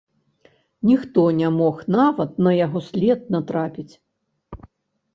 Ніхто 0.91 1.25
не 1.41 1.51
мог 1.59 1.83
нават 1.97 2.31
на 2.47 2.57
яго 2.65 2.85
след 2.89 3.19
натрапіць. 3.39 3.91